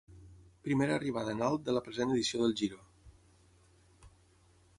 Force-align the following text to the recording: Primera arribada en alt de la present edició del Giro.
Primera 0.67 0.95
arribada 1.01 1.35
en 1.37 1.43
alt 1.49 1.65
de 1.69 1.75
la 1.77 1.83
present 1.89 2.15
edició 2.17 2.43
del 2.45 2.59
Giro. 2.63 2.83